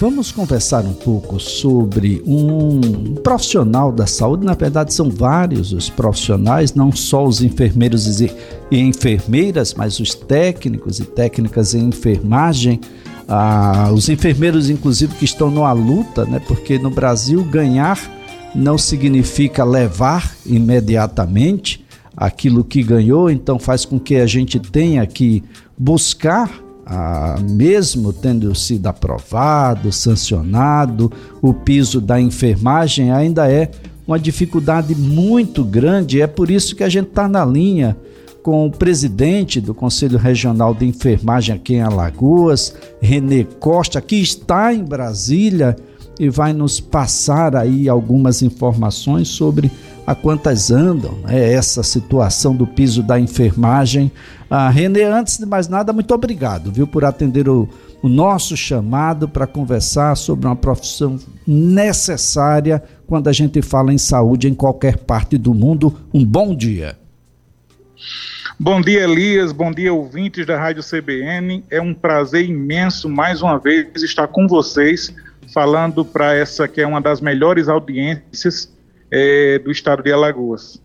[0.00, 4.46] Vamos conversar um pouco sobre um profissional da saúde.
[4.46, 8.30] Na verdade, são vários os profissionais, não só os enfermeiros e
[8.70, 12.80] enfermeiras, mas os técnicos e técnicas em enfermagem.
[13.26, 16.40] Ah, os enfermeiros, inclusive, que estão numa luta, né?
[16.46, 17.98] Porque no Brasil ganhar
[18.54, 21.84] não significa levar imediatamente
[22.16, 25.42] aquilo que ganhou, então faz com que a gente tenha que
[25.76, 26.67] buscar
[27.50, 31.12] mesmo tendo sido aprovado, sancionado,
[31.42, 33.70] o piso da enfermagem ainda é
[34.06, 36.22] uma dificuldade muito grande.
[36.22, 37.96] É por isso que a gente está na linha
[38.42, 44.72] com o presidente do Conselho Regional de Enfermagem aqui em Alagoas, Renê Costa, que está
[44.72, 45.76] em Brasília
[46.18, 49.70] e vai nos passar aí algumas informações sobre
[50.08, 54.10] a quantas andam né, essa situação do piso da enfermagem.
[54.48, 57.68] Ah, Renê, antes de mais nada, muito obrigado, viu, por atender o,
[58.00, 64.48] o nosso chamado para conversar sobre uma profissão necessária quando a gente fala em saúde
[64.48, 65.94] em qualquer parte do mundo.
[66.14, 66.96] Um bom dia.
[68.58, 69.52] Bom dia, Elias.
[69.52, 71.62] Bom dia, ouvintes da Rádio CBN.
[71.70, 75.14] É um prazer imenso mais uma vez estar com vocês,
[75.52, 78.72] falando para essa que é uma das melhores audiências
[79.10, 80.80] é, do estado de Alagoas.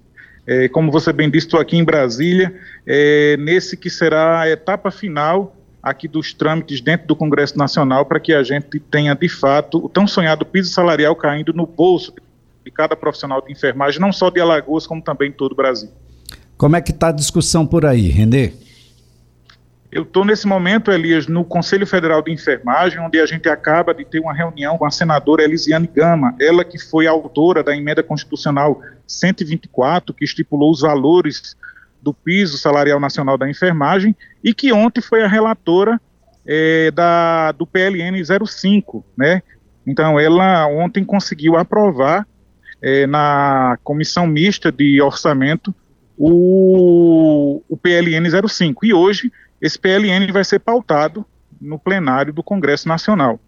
[0.45, 2.53] É, como você bem disse, estou aqui em Brasília,
[2.85, 8.19] é, nesse que será a etapa final aqui dos trâmites dentro do Congresso Nacional para
[8.19, 12.13] que a gente tenha, de fato, o tão sonhado piso salarial caindo no bolso
[12.63, 15.89] de cada profissional de enfermagem, não só de Alagoas, como também em todo o Brasil.
[16.57, 18.53] Como é que está a discussão por aí, Renê?
[19.93, 24.03] Eu estou nesse momento, Elias, no Conselho Federal de Enfermagem, onde a gente acaba de
[24.03, 28.81] ter uma reunião com a senadora Elisiane Gama, ela que foi autora da emenda constitucional
[29.05, 31.55] 124, que estipulou os valores
[32.01, 36.01] do piso salarial nacional da enfermagem, e que ontem foi a relatora
[36.43, 39.43] é, da, do PLN 05, né?
[39.85, 42.27] Então, ela ontem conseguiu aprovar
[42.81, 45.73] é, na comissão mista de orçamento
[46.17, 48.85] o, o PLN 05.
[48.87, 49.31] E hoje
[49.63, 51.25] esse PLN vai ser pautado
[51.59, 53.39] no plenário do Congresso Nacional,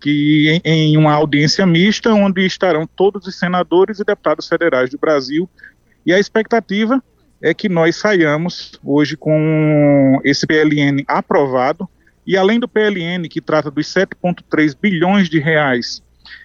[0.00, 4.98] que em, em uma audiência mista, onde estarão todos os senadores e deputados federais do
[4.98, 5.46] Brasil,
[6.06, 7.02] e a expectativa
[7.42, 11.86] é que nós saiamos hoje com esse PLN aprovado,
[12.26, 16.02] e além do PLN, que trata dos 7,3 bilhões de reais,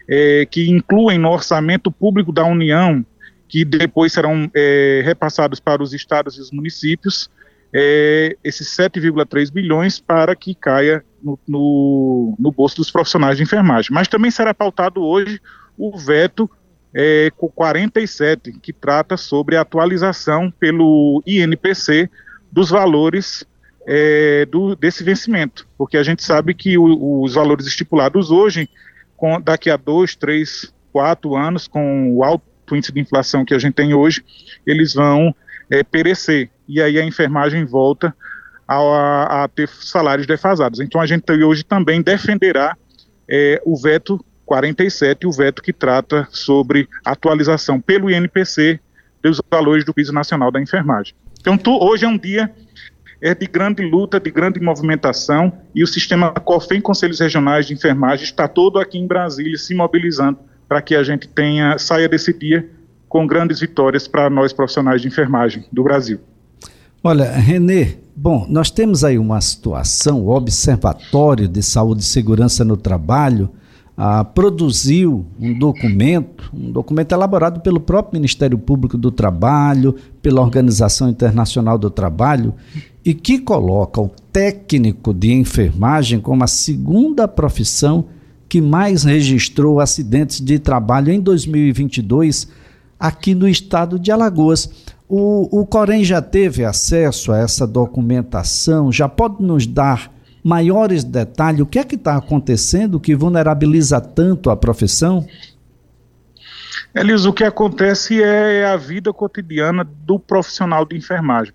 [0.09, 3.05] é, que incluem no orçamento público da União,
[3.47, 7.29] que depois serão é, repassados para os estados e os municípios,
[7.77, 13.89] é, esses 7,3 bilhões para que caia no, no, no, bolso dos profissionais de enfermagem.
[13.91, 15.41] Mas também será pautado hoje
[15.77, 16.49] o veto
[16.93, 22.09] é, 47, que trata sobre a atualização pelo INPC
[22.49, 23.45] dos valores
[23.85, 28.69] é, do, desse vencimento, porque a gente sabe que o, os valores estipulados hoje,
[29.17, 33.59] com, daqui a dois, três, quatro anos, com o alto índice de inflação que a
[33.59, 34.23] gente tem hoje,
[34.65, 35.35] eles vão
[35.69, 38.15] é, perecer e aí a enfermagem volta
[38.67, 40.79] a, a, ter salários defasados.
[40.79, 42.75] Então a gente hoje também defenderá
[43.27, 48.79] é, o veto 47, o veto que trata sobre atualização pelo INPC
[49.23, 51.13] dos valores do piso nacional da enfermagem.
[51.39, 52.51] Então tu, hoje é um dia
[53.21, 58.23] é de grande luta, de grande movimentação, e o sistema COFEM, Conselhos Regionais de Enfermagem,
[58.23, 60.37] está todo aqui em Brasília se mobilizando
[60.67, 62.69] para que a gente tenha saia desse dia
[63.15, 66.19] com grandes vitórias para nós profissionais de enfermagem do Brasil.
[67.01, 72.75] Olha, Renê, bom, nós temos aí uma situação, o Observatório de Saúde e Segurança no
[72.75, 73.49] Trabalho
[73.95, 81.07] ah, produziu um documento, um documento elaborado pelo próprio Ministério Público do Trabalho, pela Organização
[81.07, 82.53] Internacional do Trabalho,
[83.05, 88.07] e que coloca o técnico de enfermagem como a segunda profissão
[88.49, 92.64] que mais registrou acidentes de trabalho em 2022
[93.07, 94.69] aqui no estado de Alagoas.
[95.07, 98.91] O, o Corém já teve acesso a essa documentação?
[98.91, 100.11] Já pode nos dar
[100.43, 101.61] maiores detalhes?
[101.61, 105.25] O que é que está acontecendo que vulnerabiliza tanto a profissão?
[106.93, 111.53] Elis, o que acontece é a vida cotidiana do profissional de enfermagem.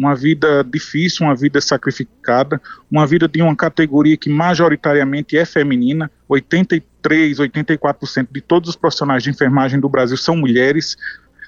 [0.00, 2.58] Uma vida difícil, uma vida sacrificada,
[2.90, 6.10] uma vida de uma categoria que majoritariamente é feminina.
[6.26, 10.96] 83, 84% de todos os profissionais de enfermagem do Brasil são mulheres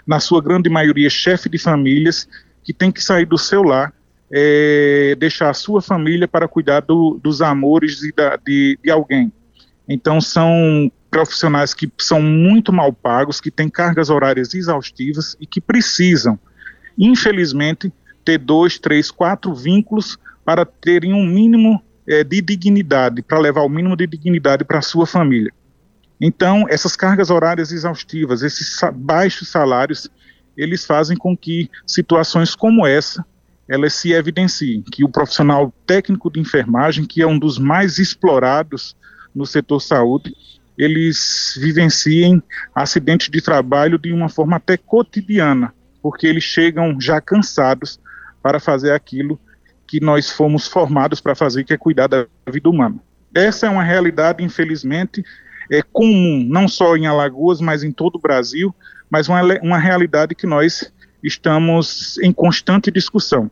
[0.06, 2.28] na sua grande maioria, chefe de famílias,
[2.62, 3.90] que tem que sair do seu lar,
[4.30, 8.12] é, deixar a sua família para cuidar do, dos amores de,
[8.44, 9.32] de, de alguém.
[9.88, 15.58] Então, são profissionais que são muito mal pagos, que têm cargas horárias exaustivas e que
[15.58, 16.38] precisam,
[16.98, 17.90] infelizmente,
[18.24, 23.68] ter dois, três, quatro vínculos para terem um mínimo é, de dignidade, para levar o
[23.68, 25.52] mínimo de dignidade para a sua família.
[26.20, 30.08] Então, essas cargas horárias exaustivas, esses baixos salários,
[30.56, 33.24] eles fazem com que situações como essa
[33.68, 38.94] elas se evidenciem, que o profissional técnico de enfermagem, que é um dos mais explorados
[39.34, 40.34] no setor saúde,
[40.76, 42.42] eles vivenciem
[42.74, 45.72] acidentes de trabalho de uma forma até cotidiana,
[46.02, 47.98] porque eles chegam já cansados
[48.42, 49.38] para fazer aquilo
[49.86, 52.96] que nós fomos formados para fazer, que é cuidar da vida humana.
[53.34, 55.22] Essa é uma realidade, infelizmente,
[55.70, 58.74] é comum, não só em Alagoas, mas em todo o Brasil,
[59.08, 60.92] mas uma, uma realidade que nós
[61.22, 63.50] estamos em constante discussão.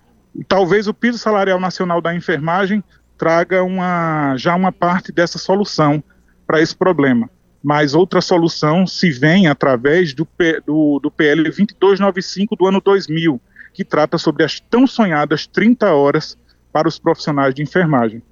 [0.48, 2.82] talvez o piso salarial nacional da enfermagem
[3.16, 6.02] traga uma, já uma parte dessa solução
[6.46, 7.28] para esse problema.
[7.62, 10.26] Mas outra solução se vem através do,
[10.66, 13.40] do, do PL 2295 do ano 2000,
[13.72, 16.36] que trata sobre as tão sonhadas 30 horas
[16.72, 18.22] para os profissionais de enfermagem.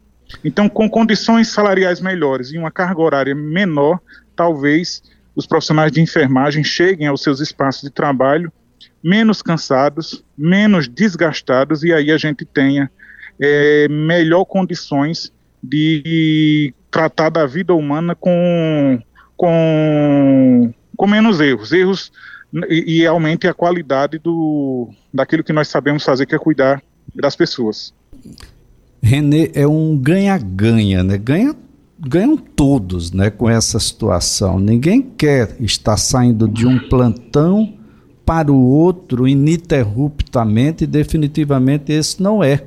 [0.45, 3.99] Então, com condições salariais melhores e uma carga horária menor,
[4.37, 5.03] talvez
[5.35, 8.53] os profissionais de enfermagem cheguem aos seus espaços de trabalho
[9.03, 12.91] menos cansados, menos desgastados, e aí a gente tenha
[13.41, 15.33] é, melhor condições
[15.63, 19.01] de tratar da vida humana com,
[19.37, 21.73] com, com menos erros.
[21.73, 22.13] Erros
[22.69, 26.83] e, e aumente a qualidade do, daquilo que nós sabemos fazer, que é cuidar
[27.15, 27.93] das pessoas.
[29.03, 31.19] Renê, é um ganha-ganha, né?
[31.19, 31.55] Ganha,
[31.99, 34.59] ganham todos né, com essa situação.
[34.59, 37.75] Ninguém quer estar saindo de um plantão
[38.25, 42.63] para o outro ininterruptamente e definitivamente esse não é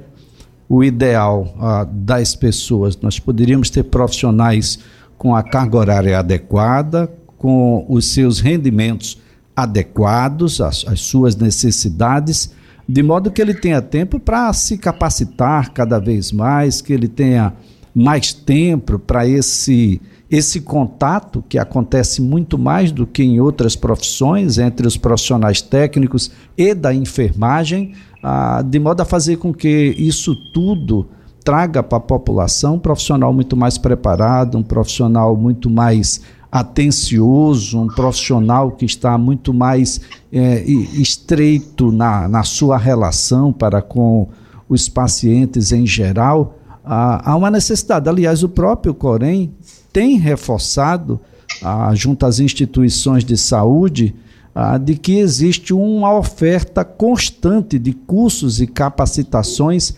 [0.67, 2.97] o ideal ah, das pessoas.
[2.99, 4.79] Nós poderíamos ter profissionais
[5.17, 9.19] com a carga horária adequada, com os seus rendimentos
[9.63, 12.51] adequados às, às suas necessidades,
[12.87, 17.53] de modo que ele tenha tempo para se capacitar cada vez mais, que ele tenha
[17.93, 24.57] mais tempo para esse esse contato que acontece muito mais do que em outras profissões
[24.57, 27.91] entre os profissionais técnicos e da enfermagem,
[28.23, 31.05] ah, de modo a fazer com que isso tudo
[31.43, 37.87] traga para a população um profissional muito mais preparado, um profissional muito mais atencioso, um
[37.87, 40.01] profissional que está muito mais
[40.33, 44.27] é, estreito na, na sua relação para com
[44.67, 48.07] os pacientes em geral, há uma necessidade.
[48.09, 49.53] Aliás, o próprio Corém
[49.91, 51.19] tem reforçado,
[51.61, 54.15] ah, junto às instituições de saúde,
[54.55, 59.93] ah, de que existe uma oferta constante de cursos e capacitações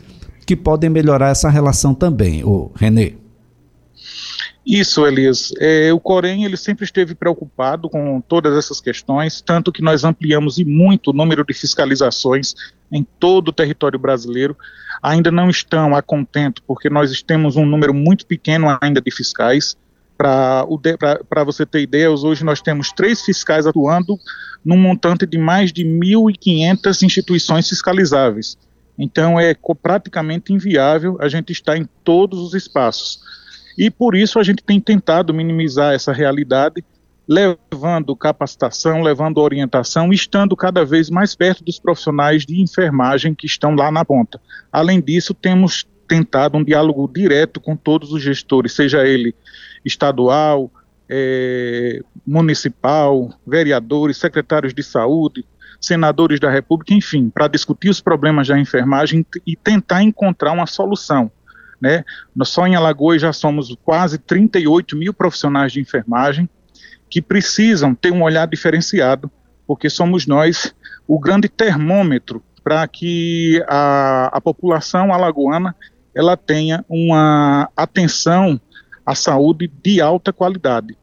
[0.46, 3.23] que podem melhorar essa relação também, o Renê.
[4.66, 5.54] Isso, Elias.
[5.60, 10.58] É, o Corém ele sempre esteve preocupado com todas essas questões, tanto que nós ampliamos
[10.58, 12.56] e muito o número de fiscalizações
[12.90, 14.58] em todo o território brasileiro.
[15.02, 19.76] Ainda não estão a contento, porque nós temos um número muito pequeno ainda de fiscais.
[20.16, 20.66] Para
[21.46, 24.18] você ter ideia, hoje nós temos três fiscais atuando
[24.64, 28.58] num montante de mais de 1.500 instituições fiscalizáveis.
[28.98, 33.20] Então é praticamente inviável a gente estar em todos os espaços.
[33.78, 36.84] E por isso a gente tem tentado minimizar essa realidade,
[37.28, 43.76] levando capacitação, levando orientação, estando cada vez mais perto dos profissionais de enfermagem que estão
[43.76, 44.40] lá na ponta.
[44.72, 49.34] Além disso, temos tentado um diálogo direto com todos os gestores, seja ele
[49.86, 50.70] estadual,
[51.10, 55.46] é, municipal, vereadores, secretários de saúde,
[55.80, 61.32] senadores da República, enfim, para discutir os problemas da enfermagem e tentar encontrar uma solução
[61.84, 62.06] né?
[62.34, 66.48] Nós só em Alagoas já somos quase 38 mil profissionais de enfermagem
[67.10, 69.30] que precisam ter um olhar diferenciado,
[69.68, 70.74] porque somos nós
[71.06, 75.76] o grande termômetro para que a, a população alagoana
[76.16, 78.62] ela tenha uma atenção
[79.06, 80.98] à saúde de alta qualidade,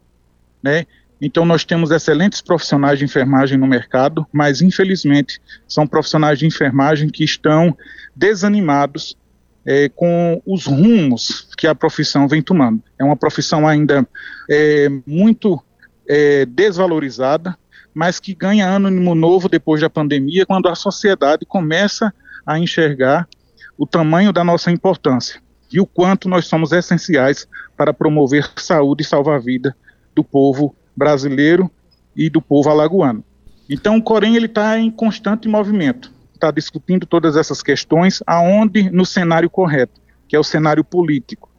[0.62, 0.86] né?
[1.20, 7.10] Então nós temos excelentes profissionais de enfermagem no mercado, mas infelizmente são profissionais de enfermagem
[7.10, 7.76] que estão
[8.16, 9.14] desanimados
[9.64, 12.82] é, com os rumos que a profissão vem tomando.
[12.98, 14.06] É uma profissão ainda
[14.48, 15.62] é, muito
[16.08, 17.56] é, desvalorizada,
[17.94, 22.12] mas que ganha ânimo novo depois da pandemia, quando a sociedade começa
[22.46, 23.28] a enxergar
[23.76, 25.40] o tamanho da nossa importância
[25.72, 29.74] e o quanto nós somos essenciais para promover saúde e salvar a vida
[30.14, 31.70] do povo brasileiro
[32.16, 33.24] e do povo alagoano.
[33.68, 39.50] Então, o Corém está em constante movimento está discutindo todas essas questões aonde no cenário
[39.50, 41.50] correto, que é o cenário político.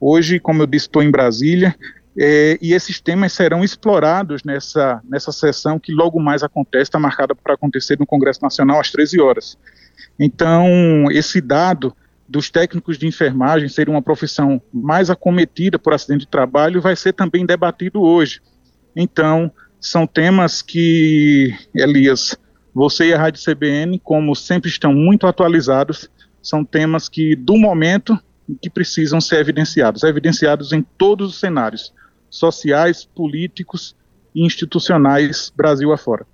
[0.00, 1.74] Hoje, como eu disse, estou em Brasília
[2.18, 7.34] é, e esses temas serão explorados nessa, nessa sessão que logo mais acontece, está marcada
[7.34, 9.56] para acontecer no Congresso Nacional às 13 horas.
[10.18, 11.94] Então, esse dado
[12.28, 17.12] dos técnicos de enfermagem ser uma profissão mais acometida por acidente de trabalho vai ser
[17.12, 18.40] também debatido hoje.
[18.96, 19.50] Então,
[19.80, 22.36] são temas que, Elias,
[22.74, 26.10] você e a Rádio CBN, como sempre estão muito atualizados,
[26.42, 28.18] são temas que, do momento,
[28.60, 31.92] que precisam ser evidenciados, evidenciados em todos os cenários,
[32.28, 33.94] sociais, políticos
[34.34, 36.26] e institucionais, Brasil afora.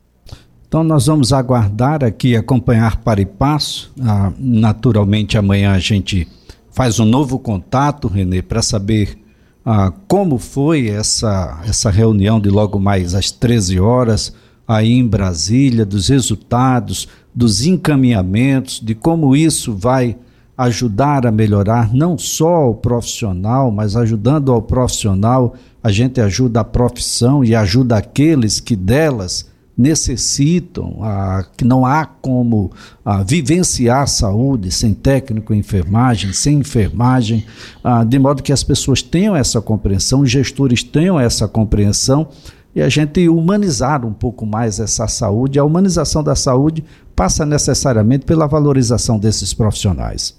[0.66, 3.92] Então nós vamos aguardar aqui, acompanhar para e passo.
[4.00, 6.26] Ah, naturalmente amanhã a gente
[6.70, 9.18] faz um novo contato, Renê, para saber
[9.64, 14.32] ah, como foi essa, essa reunião de logo mais às 13 horas
[14.70, 20.16] aí em Brasília, dos resultados, dos encaminhamentos, de como isso vai
[20.56, 26.64] ajudar a melhorar não só o profissional, mas ajudando ao profissional, a gente ajuda a
[26.64, 32.70] profissão e ajuda aqueles que delas necessitam, ah, que não há como
[33.04, 37.44] ah, vivenciar a saúde sem técnico em enfermagem, sem enfermagem,
[37.82, 42.28] ah, de modo que as pessoas tenham essa compreensão, os gestores tenham essa compreensão
[42.74, 45.58] e a gente humanizar um pouco mais essa saúde.
[45.58, 46.84] A humanização da saúde
[47.16, 50.38] passa necessariamente pela valorização desses profissionais.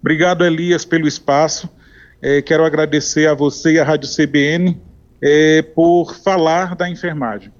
[0.00, 1.68] Obrigado, Elias, pelo espaço.
[2.20, 4.80] É, quero agradecer a você e à Rádio CBN
[5.20, 7.50] é, por falar da enfermagem.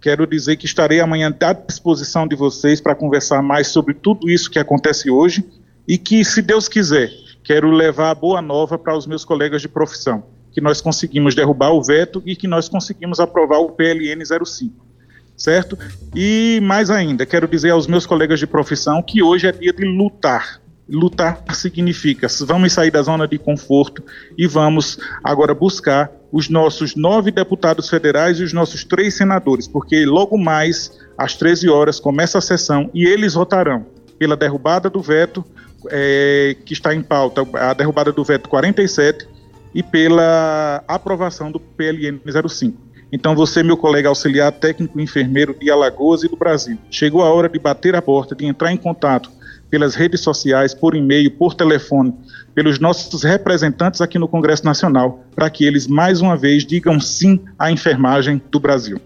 [0.00, 4.50] Quero dizer que estarei amanhã à disposição de vocês para conversar mais sobre tudo isso
[4.50, 5.44] que acontece hoje
[5.88, 7.10] e que, se Deus quiser,
[7.42, 11.72] quero levar a boa nova para os meus colegas de profissão, que nós conseguimos derrubar
[11.72, 14.72] o veto e que nós conseguimos aprovar o PLN 05.
[15.36, 15.76] Certo?
[16.14, 19.84] E mais ainda, quero dizer aos meus colegas de profissão que hoje é dia de
[19.84, 24.02] lutar, Lutar significa vamos sair da zona de conforto
[24.36, 30.04] e vamos agora buscar os nossos nove deputados federais e os nossos três senadores, porque
[30.04, 33.86] logo mais, às 13 horas, começa a sessão e eles votarão
[34.18, 35.42] pela derrubada do veto
[35.90, 39.26] é, que está em pauta, a derrubada do veto 47
[39.74, 42.78] e pela aprovação do PLN 05.
[43.12, 47.48] Então, você, meu colega auxiliar técnico enfermeiro de Alagoas e do Brasil, chegou a hora
[47.48, 49.30] de bater a porta, de entrar em contato
[49.70, 52.14] pelas redes sociais, por e-mail, por telefone,
[52.54, 57.40] pelos nossos representantes aqui no Congresso Nacional, para que eles mais uma vez digam sim
[57.58, 59.00] à enfermagem do Brasil.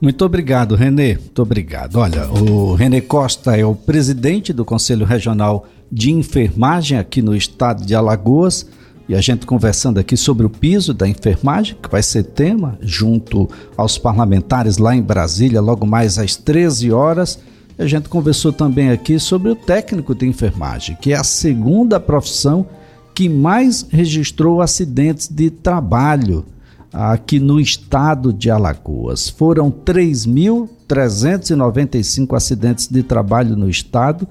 [0.00, 1.14] Muito obrigado, Renê.
[1.14, 1.96] Muito obrigado.
[1.96, 7.84] Olha, o Renê Costa é o presidente do Conselho Regional de Enfermagem aqui no estado
[7.84, 8.66] de Alagoas.
[9.10, 13.50] E a gente conversando aqui sobre o piso da enfermagem, que vai ser tema, junto
[13.76, 17.40] aos parlamentares lá em Brasília, logo mais às 13 horas.
[17.76, 22.64] A gente conversou também aqui sobre o técnico de enfermagem, que é a segunda profissão
[23.12, 26.46] que mais registrou acidentes de trabalho
[26.92, 29.28] aqui no estado de Alagoas.
[29.28, 34.28] Foram 3.395 acidentes de trabalho no estado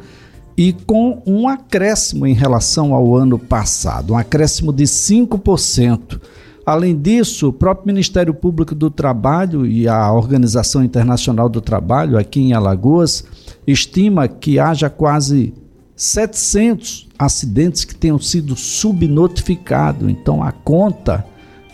[0.59, 6.19] e com um acréscimo em relação ao ano passado, um acréscimo de 5%.
[6.65, 12.41] Além disso, o próprio Ministério Público do Trabalho e a Organização Internacional do Trabalho, aqui
[12.41, 13.23] em Alagoas,
[13.65, 15.53] estima que haja quase
[15.95, 20.09] 700 acidentes que tenham sido subnotificados.
[20.09, 21.25] Então, a conta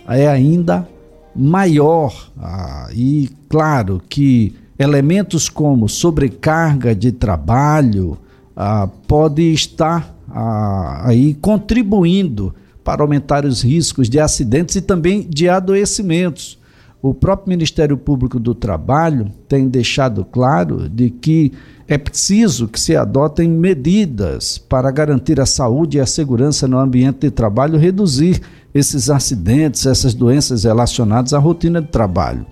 [0.08, 0.88] é ainda
[1.36, 2.30] maior.
[2.38, 8.20] Ah, e, claro, que elementos como sobrecarga de trabalho
[8.56, 15.50] ah, pode estar ah, aí contribuindo para aumentar os riscos de acidentes e também de
[15.50, 16.60] adoecimentos.
[17.02, 21.52] O próprio Ministério Público do Trabalho tem deixado claro de que
[21.88, 27.20] é preciso que se adotem medidas para garantir a saúde e a segurança no ambiente
[27.22, 28.42] de trabalho, reduzir
[28.74, 32.46] esses acidentes, essas doenças relacionadas à rotina de trabalho.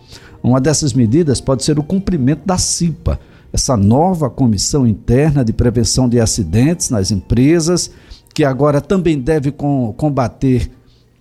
[0.43, 3.19] Uma dessas medidas pode ser o cumprimento da CIPA,
[3.53, 7.91] essa nova comissão interna de prevenção de acidentes nas empresas,
[8.33, 10.72] que agora também deve com, combater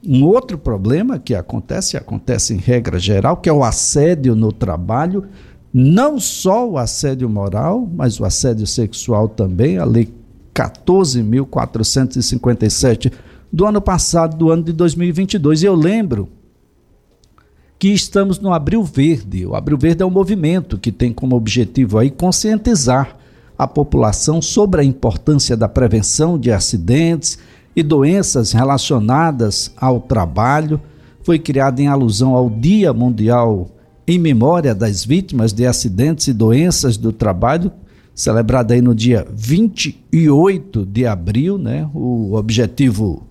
[0.05, 5.27] um outro problema que acontece, acontece em regra geral, que é o assédio no trabalho,
[5.73, 10.13] não só o assédio moral, mas o assédio sexual também, a lei
[10.55, 13.13] 14.457
[13.53, 15.63] do ano passado, do ano de 2022.
[15.63, 16.29] E eu lembro
[17.83, 19.45] que estamos no Abril Verde.
[19.45, 23.17] O Abril Verde é um movimento que tem como objetivo aí conscientizar
[23.59, 27.41] a população sobre a importância da prevenção de acidentes
[27.75, 30.81] e doenças relacionadas ao trabalho.
[31.25, 33.69] Foi criado em alusão ao Dia Mundial
[34.07, 37.73] em memória das vítimas de acidentes e doenças do trabalho,
[38.15, 41.91] celebrado aí no dia 28 de abril, né?
[41.93, 43.27] O objetivo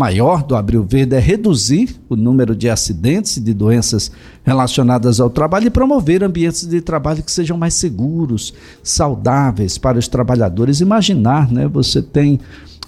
[0.00, 4.10] maior do Abril Verde é reduzir o número de acidentes e de doenças
[4.42, 10.08] relacionadas ao trabalho e promover ambientes de trabalho que sejam mais seguros, saudáveis para os
[10.08, 10.80] trabalhadores.
[10.80, 11.68] Imaginar, né?
[11.68, 12.40] Você tem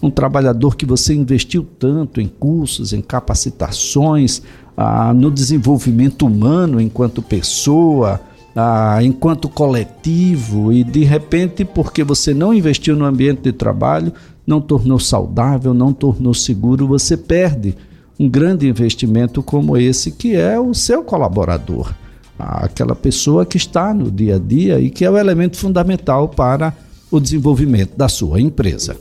[0.03, 4.41] um trabalhador que você investiu tanto em cursos, em capacitações,
[4.75, 8.23] ah, no desenvolvimento humano enquanto pessoa,
[8.55, 14.13] ah, enquanto coletivo, e de repente, porque você não investiu no ambiente de trabalho,
[14.47, 17.75] não tornou saudável, não tornou seguro, você perde
[18.19, 21.93] um grande investimento como esse, que é o seu colaborador,
[22.39, 26.75] aquela pessoa que está no dia a dia e que é o elemento fundamental para
[27.11, 28.97] o desenvolvimento da sua empresa.